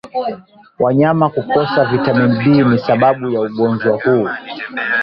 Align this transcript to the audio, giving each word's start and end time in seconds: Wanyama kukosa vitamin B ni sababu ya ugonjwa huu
Wanyama 0.83 1.25
kukosa 1.29 1.85
vitamin 1.85 2.37
B 2.43 2.55
ni 2.63 2.79
sababu 2.79 3.29
ya 3.29 3.41
ugonjwa 3.41 4.01
huu 4.03 4.29